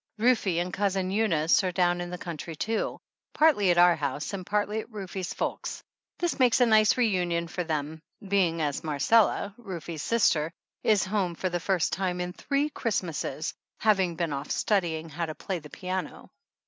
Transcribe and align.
Rufe 0.17 0.47
and 0.59 0.73
Cousin 0.73 1.11
Eunice 1.11 1.63
are 1.63 1.71
down 1.71 2.01
in 2.01 2.09
the 2.09 2.17
coun 2.17 2.35
try 2.35 2.55
too, 2.55 2.99
partly 3.35 3.69
at 3.69 3.77
our 3.77 3.95
house 3.95 4.33
and 4.33 4.43
partly 4.43 4.79
at 4.79 4.89
Rufe's 4.89 5.31
folks'. 5.31 5.83
This 6.17 6.39
makes 6.39 6.59
a 6.59 6.65
nice 6.65 6.97
reunion 6.97 7.47
for 7.47 7.61
104. 7.61 7.65
THE 7.67 7.77
ANNALS 7.77 7.99
OF 7.99 8.01
ANN 8.01 8.19
them, 8.19 8.29
being 8.57 8.61
as 8.67 8.83
Marcella, 8.83 9.53
Rufe's 9.59 10.01
sister, 10.01 10.51
is 10.83 11.05
home 11.05 11.35
for 11.35 11.49
the 11.49 11.59
first 11.59 11.93
time 11.93 12.19
in 12.19 12.33
three 12.33 12.71
Christmases, 12.71 13.53
having 13.77 14.15
been 14.15 14.33
off 14.33 14.49
studying 14.49 15.07
how 15.07 15.27
to 15.27 15.35
play 15.35 15.57
on 15.57 15.61
the 15.61 15.69
piano. 15.69 16.31